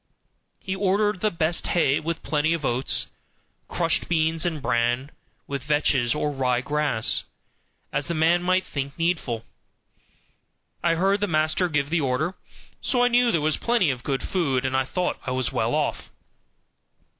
[0.61, 3.05] He ordered the best hay with plenty of oats,
[3.67, 5.11] crushed beans, and bran,
[5.45, 7.25] with vetches, or rye grass,
[7.93, 9.45] as the man might think needful.
[10.83, 12.33] I heard the master give the order,
[12.81, 15.75] so I knew there was plenty of good food, and I thought I was well
[15.75, 16.09] off.